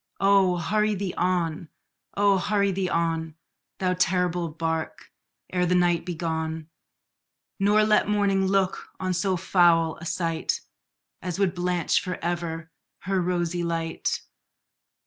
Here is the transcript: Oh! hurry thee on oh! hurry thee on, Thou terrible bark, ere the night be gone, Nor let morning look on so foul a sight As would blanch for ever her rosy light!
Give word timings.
Oh! 0.19 0.57
hurry 0.57 0.95
thee 0.95 1.13
on 1.15 1.69
oh! 2.17 2.39
hurry 2.39 2.71
thee 2.71 2.89
on, 2.89 3.35
Thou 3.77 3.93
terrible 3.93 4.49
bark, 4.49 5.11
ere 5.51 5.67
the 5.67 5.75
night 5.75 6.07
be 6.07 6.15
gone, 6.15 6.69
Nor 7.59 7.83
let 7.83 8.07
morning 8.09 8.47
look 8.47 8.89
on 8.99 9.13
so 9.13 9.37
foul 9.37 9.97
a 9.97 10.05
sight 10.07 10.61
As 11.21 11.37
would 11.37 11.53
blanch 11.53 12.01
for 12.01 12.15
ever 12.19 12.71
her 13.01 13.21
rosy 13.21 13.61
light! 13.63 14.23